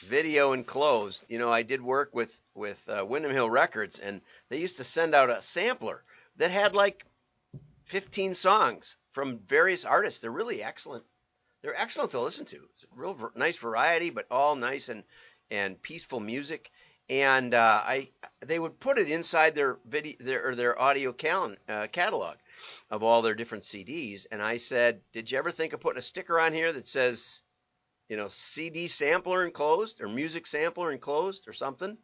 video 0.00 0.52
enclosed. 0.52 1.24
You 1.28 1.38
know, 1.38 1.50
I 1.50 1.62
did 1.62 1.80
work 1.80 2.14
with 2.14 2.38
with 2.54 2.86
uh, 2.90 3.06
Windham 3.06 3.32
Hill 3.32 3.48
Records, 3.48 4.00
and 4.00 4.20
they 4.50 4.60
used 4.60 4.76
to 4.76 4.84
send 4.84 5.14
out 5.14 5.30
a 5.30 5.40
sampler 5.40 6.02
that 6.36 6.50
had 6.50 6.74
like 6.74 7.06
15 7.86 8.34
songs 8.34 8.96
from 9.12 9.38
various 9.38 9.84
artists. 9.84 10.20
They're 10.20 10.30
really 10.30 10.62
excellent. 10.62 11.04
They're 11.62 11.80
excellent 11.80 12.12
to 12.12 12.20
listen 12.20 12.44
to. 12.46 12.60
It's 12.72 12.84
a 12.84 12.86
real 12.94 13.14
ver- 13.14 13.32
nice 13.34 13.56
variety, 13.56 14.10
but 14.10 14.26
all 14.30 14.56
nice 14.56 14.88
and 14.88 15.02
and 15.50 15.80
peaceful 15.80 16.20
music. 16.20 16.70
And 17.08 17.54
uh, 17.54 17.82
I 17.84 18.10
they 18.44 18.58
would 18.58 18.78
put 18.80 18.98
it 18.98 19.10
inside 19.10 19.54
their 19.54 19.78
video 19.86 20.16
their 20.20 20.48
or 20.48 20.54
their 20.54 20.80
audio 20.80 21.12
cal- 21.12 21.56
uh, 21.68 21.86
catalog 21.90 22.36
of 22.90 23.02
all 23.02 23.22
their 23.22 23.34
different 23.34 23.64
CDs. 23.64 24.26
And 24.30 24.42
I 24.42 24.56
said, 24.56 25.00
did 25.12 25.30
you 25.30 25.38
ever 25.38 25.50
think 25.50 25.72
of 25.72 25.80
putting 25.80 25.98
a 25.98 26.02
sticker 26.02 26.38
on 26.38 26.52
here 26.52 26.72
that 26.72 26.88
says 26.88 27.42
you 28.08 28.16
know, 28.16 28.28
CD 28.28 28.86
sampler 28.86 29.44
enclosed 29.44 30.00
or 30.00 30.08
music 30.08 30.46
sampler 30.46 30.92
enclosed 30.92 31.48
or 31.48 31.52
something. 31.52 31.98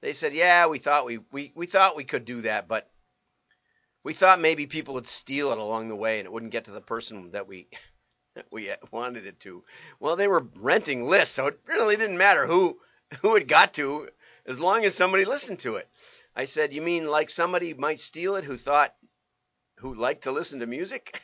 They 0.00 0.12
said, 0.12 0.32
yeah, 0.32 0.68
we 0.68 0.78
thought 0.78 1.06
we, 1.06 1.18
we, 1.32 1.52
we 1.54 1.66
thought 1.66 1.96
we 1.96 2.04
could 2.04 2.24
do 2.24 2.42
that, 2.42 2.68
but 2.68 2.88
we 4.04 4.12
thought 4.12 4.40
maybe 4.40 4.66
people 4.66 4.94
would 4.94 5.06
steal 5.06 5.52
it 5.52 5.58
along 5.58 5.88
the 5.88 5.96
way 5.96 6.18
and 6.18 6.26
it 6.26 6.32
wouldn't 6.32 6.52
get 6.52 6.64
to 6.66 6.70
the 6.70 6.80
person 6.80 7.32
that 7.32 7.46
we 7.48 7.68
that 8.34 8.46
we 8.50 8.70
wanted 8.90 9.26
it 9.26 9.40
to. 9.40 9.64
Well, 10.00 10.16
they 10.16 10.28
were 10.28 10.46
renting 10.56 11.04
lists, 11.06 11.34
so 11.34 11.46
it 11.46 11.60
really 11.66 11.96
didn't 11.96 12.18
matter 12.18 12.46
who 12.46 12.78
who 13.20 13.36
it 13.36 13.46
got 13.48 13.74
to 13.74 14.08
as 14.46 14.60
long 14.60 14.84
as 14.84 14.94
somebody 14.94 15.24
listened 15.24 15.58
to 15.60 15.76
it. 15.76 15.88
I 16.36 16.44
said, 16.44 16.72
"You 16.72 16.82
mean 16.82 17.06
like 17.06 17.30
somebody 17.30 17.74
might 17.74 18.00
steal 18.00 18.36
it 18.36 18.44
who 18.44 18.56
thought 18.56 18.94
who 19.78 19.94
liked 19.94 20.24
to 20.24 20.32
listen 20.32 20.60
to 20.60 20.66
music?" 20.66 21.20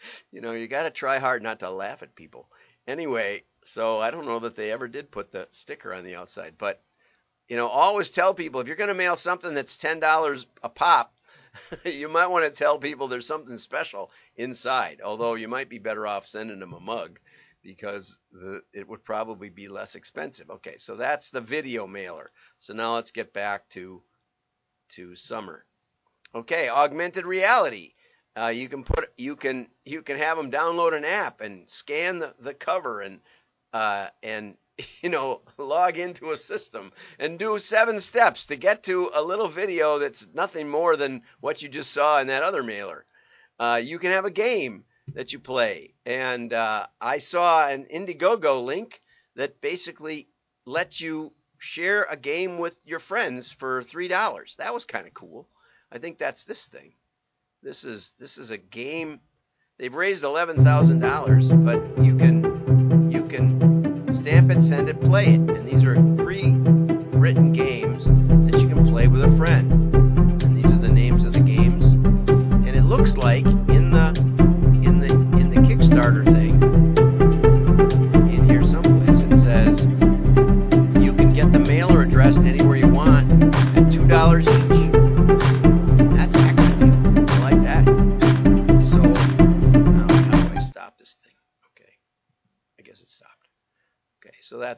you 0.32 0.40
know, 0.40 0.52
you 0.52 0.68
got 0.68 0.84
to 0.84 0.90
try 0.90 1.18
hard 1.18 1.42
not 1.42 1.60
to 1.60 1.70
laugh 1.70 2.02
at 2.02 2.14
people. 2.14 2.48
Anyway, 2.86 3.44
so 3.62 4.00
I 4.00 4.10
don't 4.10 4.26
know 4.26 4.38
that 4.40 4.56
they 4.56 4.72
ever 4.72 4.88
did 4.88 5.10
put 5.10 5.30
the 5.30 5.48
sticker 5.50 5.92
on 5.92 6.04
the 6.04 6.16
outside, 6.16 6.54
but 6.56 6.82
you 7.48 7.56
know, 7.56 7.68
always 7.68 8.10
tell 8.10 8.32
people 8.32 8.60
if 8.60 8.66
you're 8.66 8.76
going 8.76 8.88
to 8.88 8.94
mail 8.94 9.16
something 9.16 9.54
that's 9.54 9.76
ten 9.76 10.00
dollars 10.00 10.46
a 10.62 10.68
pop, 10.68 11.12
you 11.84 12.08
might 12.08 12.28
want 12.28 12.44
to 12.44 12.50
tell 12.50 12.78
people 12.78 13.08
there's 13.08 13.26
something 13.26 13.56
special 13.56 14.10
inside. 14.36 15.00
Although 15.04 15.34
you 15.34 15.48
might 15.48 15.68
be 15.68 15.78
better 15.78 16.06
off 16.06 16.26
sending 16.26 16.60
them 16.60 16.72
a 16.72 16.80
mug 16.80 17.18
because 17.62 18.18
the, 18.32 18.62
it 18.72 18.88
would 18.88 19.04
probably 19.04 19.50
be 19.50 19.68
less 19.68 19.94
expensive. 19.94 20.50
Okay, 20.50 20.76
so 20.78 20.96
that's 20.96 21.30
the 21.30 21.40
video 21.40 21.86
mailer. 21.86 22.30
So 22.58 22.74
now 22.74 22.94
let's 22.94 23.10
get 23.10 23.32
back 23.32 23.68
to 23.70 24.02
to 24.90 25.14
Summer. 25.14 25.64
Okay, 26.34 26.68
augmented 26.68 27.26
reality. 27.26 27.94
Uh, 28.36 28.52
you 28.54 28.68
can 28.68 28.84
put 28.84 29.12
you 29.16 29.36
can 29.36 29.68
you 29.84 30.02
can 30.02 30.16
have 30.16 30.36
them 30.36 30.50
download 30.50 30.96
an 30.96 31.04
app 31.04 31.40
and 31.40 31.68
scan 31.68 32.18
the, 32.18 32.34
the 32.38 32.54
cover 32.54 33.00
and 33.00 33.20
uh, 33.72 34.08
and 34.22 34.56
you 35.02 35.08
know 35.08 35.42
log 35.56 35.98
into 35.98 36.30
a 36.30 36.38
system 36.38 36.92
and 37.18 37.38
do 37.38 37.58
seven 37.58 38.00
steps 38.00 38.46
to 38.46 38.56
get 38.56 38.82
to 38.84 39.10
a 39.14 39.22
little 39.22 39.48
video 39.48 39.98
that's 39.98 40.26
nothing 40.34 40.68
more 40.68 40.96
than 40.96 41.22
what 41.40 41.62
you 41.62 41.68
just 41.68 41.92
saw 41.92 42.20
in 42.20 42.28
that 42.28 42.42
other 42.42 42.62
mailer. 42.62 43.04
Uh, 43.58 43.80
you 43.82 43.98
can 43.98 44.10
have 44.10 44.24
a 44.24 44.30
game 44.30 44.84
that 45.14 45.32
you 45.32 45.38
play, 45.38 45.92
and 46.06 46.52
uh, 46.52 46.86
I 47.00 47.18
saw 47.18 47.68
an 47.68 47.86
Indiegogo 47.92 48.64
link 48.64 49.00
that 49.36 49.60
basically 49.60 50.28
lets 50.66 51.00
you 51.00 51.32
share 51.58 52.04
a 52.04 52.16
game 52.16 52.58
with 52.58 52.78
your 52.86 52.98
friends 52.98 53.52
for 53.52 53.82
three 53.82 54.08
dollars. 54.08 54.56
That 54.58 54.74
was 54.74 54.84
kind 54.84 55.06
of 55.06 55.14
cool. 55.14 55.48
I 55.92 55.98
think 55.98 56.18
that's 56.18 56.44
this 56.44 56.66
thing. 56.66 56.92
This 57.62 57.84
is 57.84 58.14
this 58.18 58.38
is 58.38 58.50
a 58.50 58.58
game. 58.58 59.20
They've 59.78 59.94
raised 59.94 60.24
eleven 60.24 60.64
thousand 60.64 61.00
dollars, 61.00 61.52
but 61.52 61.80
send 64.62 64.88
it, 64.88 65.00
play 65.00 65.34
it, 65.34 65.40
and 65.40 65.66
these 65.68 65.84
are 65.84 65.94
pre-written 65.94 66.59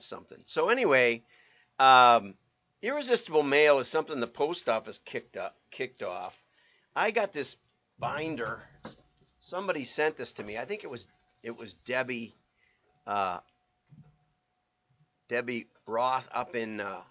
that's 0.02 0.08
something. 0.08 0.38
So 0.46 0.68
anyway, 0.68 1.22
um, 1.78 2.34
irresistible 2.82 3.42
mail 3.44 3.78
is 3.78 3.88
something 3.88 4.18
the 4.18 4.26
post 4.26 4.68
office 4.68 5.00
kicked 5.04 5.36
up, 5.36 5.56
kicked 5.70 6.02
off. 6.02 6.36
I 6.94 7.10
got 7.12 7.32
this 7.32 7.56
binder. 7.98 8.60
Somebody 9.38 9.84
sent 9.84 10.16
this 10.16 10.32
to 10.32 10.44
me. 10.44 10.58
I 10.58 10.64
think 10.64 10.82
it 10.84 10.90
was 10.90 11.06
it 11.42 11.56
was 11.56 11.74
Debbie 11.84 12.34
uh, 13.06 13.38
Debbie 15.28 15.68
Roth 15.86 16.28
up 16.32 16.56
in 16.56 16.80
uh, 16.80 17.02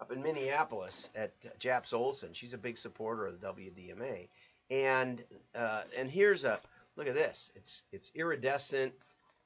up 0.00 0.10
in 0.10 0.22
Minneapolis 0.22 1.10
at 1.14 1.32
Japs 1.58 1.92
Olson. 1.92 2.30
She's 2.32 2.54
a 2.54 2.58
big 2.58 2.76
supporter 2.76 3.26
of 3.26 3.40
the 3.40 3.46
WDMA. 3.46 4.28
And 4.70 5.22
uh, 5.54 5.82
and 5.96 6.10
here's 6.10 6.44
a 6.44 6.60
look 6.96 7.06
at 7.06 7.14
this. 7.14 7.52
It's 7.54 7.82
it's 7.92 8.10
iridescent, 8.14 8.92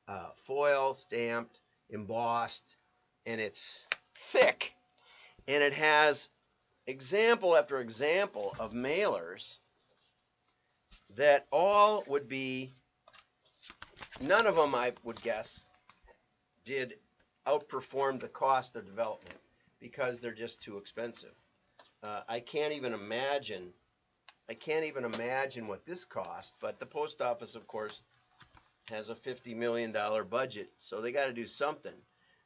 uh, 0.08 0.30
foil 0.46 0.94
stamped, 0.94 1.60
embossed, 1.90 2.77
and 3.28 3.42
it's 3.42 3.86
thick, 4.14 4.72
and 5.46 5.62
it 5.62 5.74
has 5.74 6.30
example 6.86 7.54
after 7.54 7.78
example 7.78 8.56
of 8.58 8.72
mailers 8.72 9.58
that 11.14 11.46
all 11.52 12.02
would 12.06 12.26
be 12.26 12.70
none 14.22 14.46
of 14.46 14.56
them 14.56 14.74
I 14.74 14.94
would 15.04 15.20
guess 15.20 15.60
did 16.64 16.94
outperform 17.46 18.18
the 18.18 18.28
cost 18.28 18.76
of 18.76 18.86
development 18.86 19.38
because 19.78 20.20
they're 20.20 20.32
just 20.32 20.62
too 20.62 20.78
expensive. 20.78 21.34
Uh, 22.02 22.22
I 22.30 22.40
can't 22.40 22.72
even 22.72 22.94
imagine. 22.94 23.68
I 24.48 24.54
can't 24.54 24.86
even 24.86 25.04
imagine 25.04 25.68
what 25.68 25.84
this 25.84 26.06
cost. 26.06 26.54
But 26.60 26.80
the 26.80 26.86
post 26.86 27.20
office, 27.20 27.54
of 27.54 27.66
course, 27.66 28.00
has 28.90 29.10
a 29.10 29.14
fifty 29.14 29.54
million 29.54 29.92
dollar 29.92 30.24
budget, 30.24 30.70
so 30.78 31.02
they 31.02 31.12
got 31.12 31.26
to 31.26 31.34
do 31.34 31.46
something. 31.46 31.92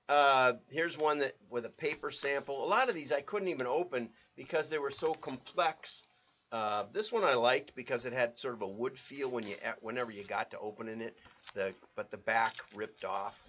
Uh, 0.08 0.54
here's 0.70 0.98
one 0.98 1.18
that 1.18 1.36
with 1.48 1.64
a 1.64 1.70
paper 1.70 2.10
sample. 2.10 2.64
A 2.64 2.66
lot 2.66 2.88
of 2.88 2.94
these 2.94 3.12
I 3.12 3.22
couldn't 3.22 3.48
even 3.48 3.66
open 3.66 4.10
because 4.36 4.68
they 4.68 4.78
were 4.78 4.90
so 4.90 5.14
complex. 5.14 6.02
Uh, 6.50 6.84
this 6.92 7.10
one 7.12 7.24
I 7.24 7.34
liked 7.34 7.74
because 7.74 8.04
it 8.04 8.12
had 8.12 8.38
sort 8.38 8.54
of 8.54 8.62
a 8.62 8.68
wood 8.68 8.98
feel 8.98 9.30
when 9.30 9.46
you 9.46 9.56
whenever 9.80 10.10
you 10.10 10.24
got 10.24 10.50
to 10.50 10.58
opening 10.58 11.00
it. 11.00 11.18
The 11.54 11.74
but 11.96 12.10
the 12.10 12.18
back 12.18 12.56
ripped 12.74 13.04
off, 13.04 13.40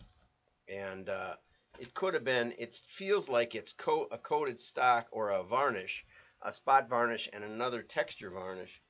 and 0.70 1.10
uh, 1.10 1.36
it 1.80 1.94
could 1.94 2.14
have 2.14 2.24
been. 2.24 2.54
It 2.58 2.76
feels 2.88 3.28
like 3.28 3.56
it's 3.56 3.74
co- 3.74 4.08
a 4.12 4.18
coated 4.18 4.60
stock 4.60 5.08
or 5.12 5.32
a 5.32 5.44
varnish, 5.44 6.06
a 6.42 6.54
spot 6.54 6.88
varnish, 6.88 7.30
and 7.34 7.44
another 7.44 7.82
texture 7.82 8.30
varnish, 8.30 8.82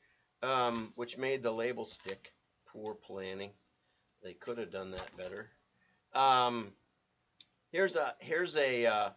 um, 0.43 0.91
which 0.95 1.17
made 1.17 1.41
the 1.41 1.51
label 1.51 1.85
stick. 1.85 2.31
Poor 2.67 2.95
planning. 2.95 3.51
They 4.23 4.33
could 4.33 4.57
have 4.57 4.71
done 4.71 4.91
that 4.91 5.17
better. 5.17 5.49
Um, 6.13 6.73
here's 7.73 7.97
a 7.97 8.15
here's 8.19 8.55
a 8.55 8.85
uh, 8.85 9.09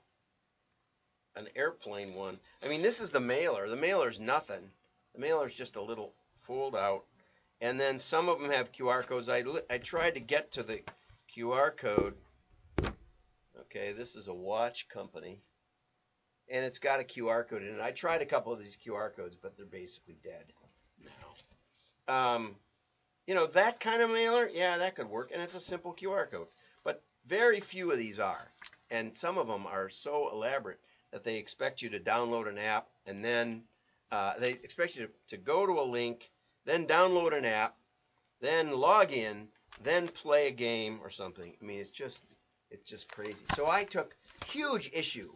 an 1.36 1.46
airplane 1.54 2.14
one. 2.14 2.40
I 2.64 2.68
mean, 2.68 2.82
this 2.82 3.00
is 3.00 3.12
the 3.12 3.20
mailer. 3.20 3.68
The 3.68 3.76
mailer's 3.76 4.18
nothing. 4.18 4.68
The 5.14 5.20
mailer's 5.20 5.54
just 5.54 5.76
a 5.76 5.82
little 5.82 6.12
fold 6.42 6.75
out, 6.75 7.04
and 7.60 7.78
then 7.78 8.00
some 8.00 8.28
of 8.28 8.40
them 8.40 8.50
have 8.50 8.72
QR 8.72 9.06
codes. 9.06 9.28
I 9.28 9.44
I 9.70 9.78
tried 9.78 10.14
to 10.14 10.20
get 10.20 10.50
to 10.52 10.64
the 10.64 10.80
QR 11.32 11.76
code 11.76 12.14
Okay, 13.76 13.92
this 13.92 14.16
is 14.16 14.28
a 14.28 14.34
watch 14.34 14.88
company, 14.88 15.40
and 16.48 16.64
it's 16.64 16.78
got 16.78 17.00
a 17.00 17.04
QR 17.04 17.46
code 17.48 17.62
in 17.62 17.75
it. 17.75 17.80
I 17.80 17.90
tried 17.90 18.22
a 18.22 18.26
couple 18.26 18.52
of 18.52 18.58
these 18.58 18.76
QR 18.76 19.14
codes, 19.14 19.36
but 19.40 19.56
they're 19.56 19.66
basically 19.66 20.16
dead 20.22 20.44
now. 21.04 22.34
Um, 22.34 22.54
you 23.26 23.34
know, 23.34 23.46
that 23.48 23.80
kind 23.80 24.02
of 24.02 24.10
mailer, 24.10 24.48
yeah, 24.48 24.78
that 24.78 24.94
could 24.94 25.08
work, 25.08 25.30
and 25.32 25.42
it's 25.42 25.54
a 25.54 25.60
simple 25.60 25.94
QR 25.94 26.30
code. 26.30 26.46
Very 27.26 27.61
few 27.61 27.90
of 27.90 27.99
these 27.99 28.18
are, 28.18 28.52
and 28.90 29.16
some 29.16 29.37
of 29.37 29.49
them 29.49 29.66
are 29.66 29.88
so 29.88 30.30
elaborate 30.30 30.80
that 31.11 31.25
they 31.25 31.37
expect 31.37 31.83
you 31.83 31.88
to 31.90 31.99
download 31.99 32.49
an 32.49 32.59
app, 32.59 32.88
and 33.06 33.25
then 33.25 33.62
uh, 34.12 34.35
they 34.38 34.50
expect 34.52 34.97
you 34.97 35.06
to, 35.06 35.12
to 35.28 35.37
go 35.37 35.66
to 35.66 35.80
a 35.80 35.83
link, 35.83 36.30
then 36.64 36.87
download 36.87 37.37
an 37.37 37.45
app, 37.45 37.76
then 38.40 38.71
log 38.71 39.12
in, 39.12 39.49
then 39.83 40.06
play 40.09 40.49
a 40.49 40.52
game 40.52 41.00
or 41.02 41.11
something. 41.11 41.52
I 41.61 41.64
mean, 41.64 41.80
it's 41.80 41.90
just 41.90 42.23
it's 42.71 42.88
just 42.88 43.09
crazy. 43.09 43.45
So 43.54 43.68
I 43.68 43.85
took 43.85 44.16
huge 44.47 44.90
issue 44.92 45.33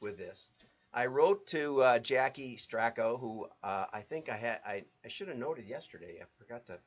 with 0.00 0.18
this. 0.18 0.50
I 0.92 1.06
wrote 1.06 1.46
to 1.48 1.82
uh, 1.82 1.98
Jackie 1.98 2.56
Strako, 2.56 3.18
who 3.18 3.46
uh, 3.62 3.86
I 3.92 4.00
think 4.02 4.28
I 4.28 4.36
had 4.36 4.60
I, 4.66 4.84
I 5.04 5.08
should 5.08 5.28
have 5.28 5.38
noted 5.38 5.66
yesterday. 5.66 6.18
I 6.20 6.24
forgot 6.38 6.66
to 6.66 6.78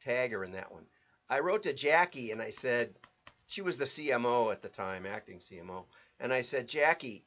tag 0.00 0.32
her 0.32 0.42
in 0.42 0.52
that 0.52 0.72
one. 0.72 0.86
I 1.30 1.38
wrote 1.38 1.62
to 1.64 1.72
Jackie 1.72 2.32
and 2.32 2.42
I 2.42 2.50
said 2.50 2.94
she 3.52 3.62
was 3.62 3.76
the 3.76 3.84
CMO 3.84 4.50
at 4.50 4.62
the 4.62 4.68
time, 4.68 5.04
acting 5.04 5.38
CMO, 5.38 5.84
and 6.18 6.32
I 6.32 6.40
said, 6.42 6.68
Jackie, 6.68 7.24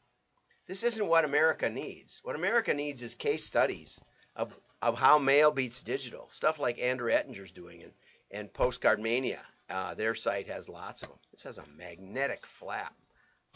this 0.68 0.84
isn't 0.84 1.08
what 1.08 1.26
America 1.26 1.70
needs. 1.70 2.20
What 2.24 2.36
America 2.36 2.74
needs 2.74 3.04
is 3.04 3.14
case 3.14 3.46
studies 3.46 4.00
of 4.36 4.60
of 4.82 4.98
how 4.98 5.18
mail 5.20 5.52
beats 5.52 5.82
digital, 5.82 6.28
stuff 6.28 6.60
like 6.60 6.80
Andrew 6.80 7.12
Ettinger's 7.12 7.52
doing 7.52 7.84
and 7.84 7.92
and 8.32 8.54
Postcard 8.54 9.00
Mania 9.00 9.42
uh, 9.70 9.94
their 9.94 10.16
site 10.16 10.48
has 10.48 10.70
lots 10.70 11.02
of 11.02 11.10
them. 11.10 11.18
This 11.32 11.44
has 11.44 11.58
a 11.58 11.66
magnetic 11.78 12.46
flap. 12.46 12.96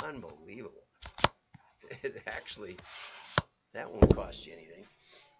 Unbelievable. 0.04 0.76
It 2.04 2.22
actually, 2.28 2.78
that 3.74 3.90
won't 3.92 4.16
cost 4.16 4.46
you 4.46 4.54
anything. 4.54 4.86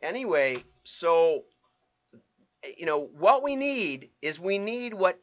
Anyway, 0.02 0.64
so, 0.84 1.44
you 2.76 2.88
know, 2.88 3.02
what 3.20 3.44
we 3.44 3.56
need 3.56 4.10
is 4.24 4.40
we 4.40 4.58
need 4.58 4.96
what 4.96 5.20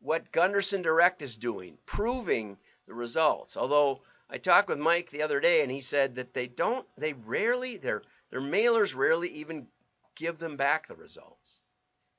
what 0.00 0.32
Gunderson 0.32 0.82
Direct 0.82 1.22
is 1.22 1.36
doing, 1.36 1.78
proving 1.86 2.56
the 2.86 2.94
results. 2.94 3.56
Although 3.56 4.02
I 4.30 4.38
talked 4.38 4.68
with 4.68 4.78
Mike 4.78 5.10
the 5.10 5.22
other 5.22 5.40
day 5.40 5.62
and 5.62 5.70
he 5.70 5.80
said 5.80 6.16
that 6.16 6.34
they 6.34 6.46
don't, 6.46 6.86
they 6.96 7.12
rarely, 7.12 7.76
their 7.76 8.02
their 8.30 8.40
mailers 8.40 8.94
rarely 8.94 9.28
even 9.30 9.68
give 10.14 10.38
them 10.38 10.56
back 10.56 10.86
the 10.86 10.96
results. 10.96 11.62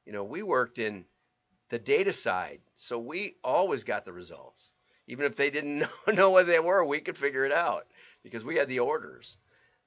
You 0.05 0.13
know, 0.13 0.23
we 0.23 0.41
worked 0.41 0.79
in 0.79 1.05
the 1.69 1.79
data 1.79 2.13
side. 2.13 2.61
So 2.75 2.97
we 2.97 3.35
always 3.43 3.83
got 3.83 4.05
the 4.05 4.13
results. 4.13 4.73
Even 5.07 5.25
if 5.25 5.35
they 5.35 5.49
didn't 5.49 5.79
know, 6.07 6.13
know 6.13 6.29
what 6.31 6.47
they 6.47 6.59
were, 6.59 6.83
we 6.83 6.99
could 6.99 7.17
figure 7.17 7.45
it 7.45 7.51
out 7.51 7.87
because 8.23 8.43
we 8.43 8.55
had 8.55 8.67
the 8.67 8.79
orders. 8.79 9.37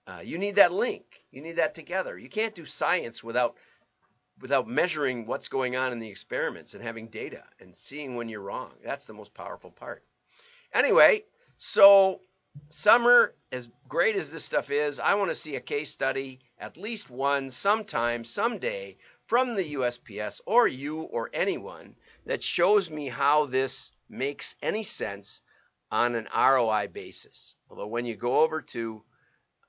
Uh, 0.07 0.21
you 0.23 0.39
need 0.39 0.57
that 0.57 0.73
link. 0.73 1.05
You 1.31 1.43
need 1.43 1.57
that 1.57 1.75
together. 1.75 2.19
You 2.19 2.29
can't 2.29 2.55
do 2.55 2.65
science 2.65 3.23
without 3.23 3.57
without 4.41 4.69
measuring 4.69 5.27
what's 5.27 5.49
going 5.49 5.77
on 5.77 5.93
in 5.93 5.99
the 5.99 6.09
experiments 6.09 6.75
and 6.75 6.83
having 6.83 7.09
data 7.09 7.45
and 7.61 7.77
seeing 7.77 8.17
when 8.17 8.29
you're 8.29 8.41
wrong. 8.41 8.73
That's 8.85 9.05
the 9.05 9.15
most 9.15 9.35
powerful 9.35 9.71
part. 9.71 10.05
Anyway, 10.73 11.25
so 11.59 12.21
Summer, 12.69 13.35
as 13.51 13.71
great 13.89 14.15
as 14.15 14.31
this 14.31 14.45
stuff 14.45 14.71
is, 14.71 15.01
I 15.01 15.15
want 15.15 15.31
to 15.31 15.35
see 15.35 15.57
a 15.57 15.61
case 15.61 15.91
study 15.91 16.41
at 16.59 16.77
least 16.77 17.09
one 17.09 17.49
sometime, 17.49 18.27
someday 18.27 18.99
from 19.25 19.55
the 19.55 19.73
USPS 19.73 20.43
or 20.45 20.69
you 20.69 21.01
or 21.01 21.31
anyone 21.33 21.97
that 22.27 22.43
shows 22.43 22.91
me 22.91 23.09
how 23.09 23.47
this 23.47 23.93
makes 24.11 24.55
any 24.61 24.83
sense 24.83 25.41
on 25.91 26.15
an 26.15 26.29
ROI 26.37 26.89
basis. 26.89 27.57
Although 27.71 27.87
when 27.87 28.05
you 28.05 28.17
go 28.17 28.41
over 28.41 28.61
to 28.61 29.03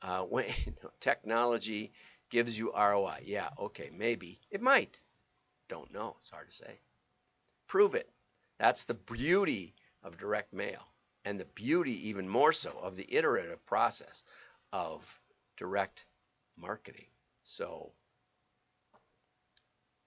uh, 0.02 0.24
when 0.24 0.46
technology 1.00 1.94
gives 2.34 2.58
you 2.58 2.74
ROI, 2.76 3.20
yeah, 3.26 3.50
okay, 3.60 3.92
maybe 3.96 4.40
it 4.50 4.60
might. 4.60 5.00
Don't 5.70 5.94
know. 5.94 6.16
It's 6.20 6.32
hard 6.32 6.50
to 6.50 6.56
say. 6.56 6.80
Prove 7.68 7.94
it. 7.94 8.10
That's 8.58 8.86
the 8.86 8.96
beauty 8.96 9.76
of 10.04 10.18
direct 10.18 10.52
mail, 10.52 10.82
and 11.26 11.40
the 11.40 11.46
beauty 11.46 12.10
even 12.10 12.28
more 12.28 12.52
so 12.52 12.72
of 12.82 12.96
the 12.96 13.06
iterative 13.08 13.64
process 13.68 14.24
of 14.72 15.04
direct 15.58 16.08
marketing. 16.58 17.06
So 17.44 17.92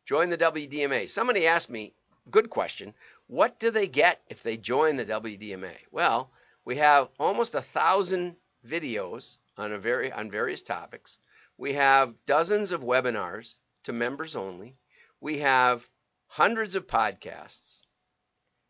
join 0.05 0.29
the 0.29 0.37
WDMA. 0.37 1.09
Somebody 1.09 1.47
asked 1.47 1.71
me, 1.71 1.95
good 2.33 2.51
question, 2.51 2.93
what 3.29 3.61
do 3.61 3.71
they 3.71 3.87
get 3.87 4.21
if 4.29 4.43
they 4.43 4.57
join 4.57 4.97
the 4.97 5.07
WDMA? 5.07 5.77
Well, 5.93 6.33
we 6.65 6.75
have 6.77 7.09
almost 7.21 7.55
a 7.55 7.63
thousand 7.63 8.35
videos 8.67 9.39
on 9.57 9.71
a 9.71 9.79
very 9.79 10.11
on 10.11 10.29
various 10.29 10.65
topics. 10.65 11.21
We 11.59 11.73
have 11.75 12.15
dozens 12.27 12.73
of 12.73 12.83
webinars 12.83 13.57
to 13.85 13.93
members 13.93 14.37
only. 14.37 14.77
We 15.21 15.39
have 15.39 15.89
hundreds 16.27 16.75
of 16.75 16.87
podcasts. 16.87 17.83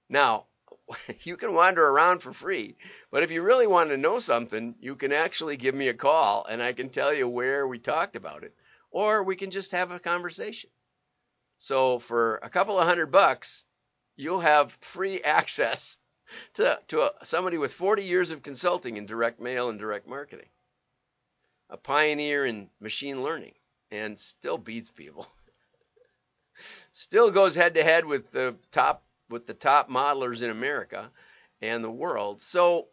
Now, 0.08 0.46
you 1.20 1.36
can 1.36 1.52
wander 1.52 1.86
around 1.86 2.20
for 2.20 2.32
free, 2.32 2.76
but 3.10 3.22
if 3.22 3.30
you 3.30 3.42
really 3.42 3.66
want 3.66 3.90
to 3.90 3.96
know 3.96 4.20
something, 4.20 4.76
you 4.78 4.94
can 4.94 5.12
actually 5.12 5.56
give 5.56 5.74
me 5.74 5.88
a 5.88 5.94
call 5.94 6.44
and 6.44 6.62
I 6.62 6.72
can 6.72 6.90
tell 6.90 7.12
you 7.12 7.28
where 7.28 7.66
we 7.66 7.78
talked 7.78 8.14
about 8.14 8.44
it, 8.44 8.54
or 8.90 9.22
we 9.22 9.36
can 9.36 9.50
just 9.50 9.72
have 9.72 9.90
a 9.90 9.98
conversation. 9.98 10.70
So 11.58 11.98
for 11.98 12.36
a 12.36 12.50
couple 12.50 12.78
of 12.78 12.86
hundred 12.86 13.10
bucks, 13.10 13.64
you'll 14.14 14.40
have 14.40 14.76
free 14.80 15.22
access 15.24 15.98
to, 16.54 16.80
to 16.88 17.02
a, 17.02 17.24
somebody 17.24 17.58
with 17.58 17.72
40 17.72 18.04
years 18.04 18.30
of 18.30 18.42
consulting 18.42 18.96
in 18.96 19.06
direct 19.06 19.40
mail 19.40 19.68
and 19.68 19.78
direct 19.78 20.06
marketing, 20.06 20.48
a 21.70 21.76
pioneer 21.76 22.44
in 22.44 22.68
machine 22.80 23.22
learning, 23.22 23.54
and 23.90 24.18
still 24.18 24.58
beats 24.58 24.90
people. 24.90 25.26
still 26.92 27.30
goes 27.30 27.54
head 27.54 27.74
to 27.74 27.82
head 27.82 28.04
with 28.04 28.30
the 28.30 28.56
top 28.70 29.04
with 29.28 29.46
the 29.46 29.54
top 29.54 29.90
modelers 29.90 30.42
in 30.42 30.50
America 30.50 31.10
and 31.60 31.82
the 31.82 31.90
world. 31.90 32.40
So, 32.40 32.88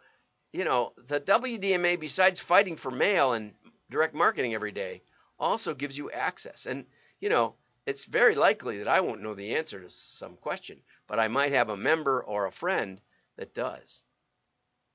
you 0.52 0.66
know, 0.66 0.94
the 1.08 1.20
WDMA, 1.20 2.00
besides 2.00 2.40
fighting 2.40 2.76
for 2.76 2.92
mail 2.92 3.34
and 3.34 3.54
direct 3.90 4.16
marketing 4.16 4.54
every 4.54 4.72
day, 4.72 5.04
also 5.40 5.74
gives 5.74 5.98
you 5.98 6.10
access. 6.12 6.66
And, 6.66 6.86
you 7.20 7.30
know, 7.30 7.56
it's 7.86 8.06
very 8.06 8.36
likely 8.36 8.80
that 8.80 8.88
I 8.88 9.02
won't 9.02 9.22
know 9.22 9.34
the 9.34 9.56
answer 9.56 9.80
to 9.80 9.90
some 9.90 10.38
question, 10.38 10.80
but 11.08 11.20
I 11.20 11.28
might 11.28 11.52
have 11.52 11.70
a 11.70 11.78
member 11.78 12.24
or 12.24 12.46
a 12.46 12.52
friend 12.52 13.00
that 13.36 13.54
does. 13.54 14.04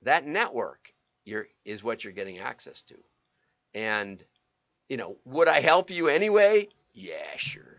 That 0.03 0.27
network 0.27 0.93
is 1.65 1.85
what 1.85 2.03
you're 2.03 2.13
getting 2.13 2.39
access 2.39 2.83
to. 2.85 2.97
And, 3.75 4.23
you 4.89 4.97
know, 4.97 5.17
would 5.25 5.49
I 5.49 5.61
help 5.61 5.91
you 5.91 6.09
anyway? 6.09 6.69
Yeah, 6.95 7.37
sure 7.37 7.79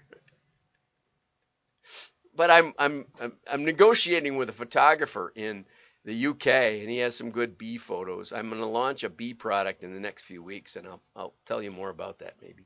but 2.40 2.50
I'm, 2.50 2.74
I'm 2.80 3.06
I'm 3.20 3.34
I'm 3.52 3.66
negotiating 3.66 4.38
with 4.38 4.48
a 4.48 4.54
photographer 4.54 5.34
in 5.36 5.66
the 6.06 6.28
UK, 6.28 6.48
and 6.48 6.90
he 6.90 7.00
has 7.00 7.14
some 7.14 7.32
good 7.32 7.58
bee 7.58 7.78
photos. 7.78 8.32
I'm 8.32 8.48
going 8.48 8.62
to 8.62 8.66
launch 8.66 9.04
a 9.04 9.10
bee 9.10 9.34
product 9.34 9.84
in 9.84 9.94
the 9.94 10.00
next 10.00 10.24
few 10.24 10.42
weeks, 10.42 10.78
and 10.78 10.88
I'll 10.88 11.02
I'll 11.18 11.34
tell 11.46 11.62
you 11.62 11.70
more 11.70 11.90
about 11.90 12.20
that 12.20 12.36
maybe. 12.42 12.66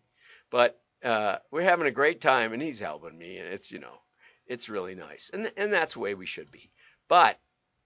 But 0.51 0.79
uh, 1.03 1.37
we're 1.49 1.63
having 1.63 1.87
a 1.87 1.91
great 1.91 2.21
time, 2.21 2.53
and 2.53 2.61
he's 2.61 2.79
helping 2.79 3.17
me, 3.17 3.39
and 3.39 3.51
it's 3.51 3.71
you 3.71 3.79
know 3.79 3.97
it's 4.45 4.69
really 4.69 4.93
nice, 4.93 5.31
and 5.33 5.51
and 5.57 5.73
that's 5.73 5.93
the 5.93 6.01
way 6.01 6.13
we 6.13 6.27
should 6.27 6.51
be. 6.51 6.69
But 7.07 7.39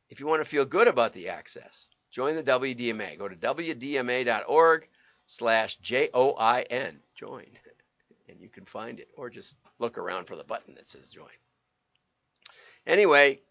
if 0.10 0.20
you 0.20 0.28
want 0.28 0.42
to 0.42 0.50
feel 0.50 0.66
good 0.66 0.90
about 0.90 1.14
the 1.14 1.30
access, 1.30 1.88
join 2.12 2.36
the 2.36 2.44
WDMA. 2.44 3.18
Go 3.18 3.30
to 3.30 3.36
wdma.org 3.38 4.90
slash 5.28 5.78
J-O-I-N, 5.78 7.00
join, 7.16 7.46
and 8.30 8.40
you 8.42 8.50
can 8.50 8.66
find 8.66 9.00
it, 9.00 9.10
or 9.16 9.30
just 9.30 9.58
look 9.80 9.98
around 9.98 10.26
for 10.26 10.36
the 10.36 10.44
button 10.44 10.74
that 10.76 10.88
says 10.88 11.10
join. 11.10 11.28
Anyway, 12.88 13.42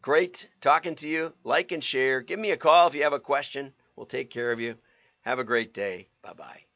great 0.00 0.48
talking 0.60 0.94
to 0.96 1.08
you. 1.08 1.32
Like 1.44 1.72
and 1.72 1.84
share. 1.84 2.20
Give 2.20 2.40
me 2.40 2.50
a 2.50 2.56
call 2.56 2.88
if 2.88 2.94
you 2.94 3.02
have 3.02 3.12
a 3.12 3.20
question. 3.20 3.72
We'll 3.94 4.06
take 4.06 4.30
care 4.30 4.50
of 4.50 4.60
you. 4.60 4.76
Have 5.20 5.38
a 5.38 5.44
great 5.44 5.72
day. 5.72 6.08
Bye 6.22 6.32
bye. 6.32 6.71